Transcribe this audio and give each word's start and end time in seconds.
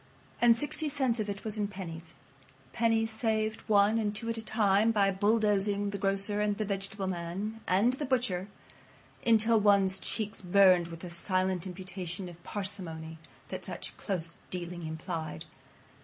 And 0.41 0.55
sixty 0.55 0.89
cents 0.89 1.19
of 1.19 1.29
it 1.29 1.43
was 1.43 1.59
in 1.59 1.67
pennies. 1.67 2.15
Pennies 2.73 3.11
saved 3.11 3.61
one 3.69 3.99
and 3.99 4.15
two 4.15 4.29
at 4.29 4.37
a 4.39 4.41
time 4.43 4.91
by 4.91 5.11
bulldozing 5.11 5.91
the 5.91 5.99
grocer 5.99 6.41
and 6.41 6.57
the 6.57 6.65
vegetable 6.65 7.05
man 7.05 7.61
and 7.67 7.93
the 7.93 8.05
butcher 8.05 8.47
until 9.27 9.59
one's 9.59 9.99
cheeks 9.99 10.41
burned 10.41 10.87
with 10.87 11.01
the 11.01 11.11
silent 11.11 11.67
imputation 11.67 12.27
of 12.29 12.43
parsimony 12.43 13.19
that 13.49 13.63
such 13.65 13.95
close 13.97 14.39
dealing 14.49 14.87
implied. 14.87 15.45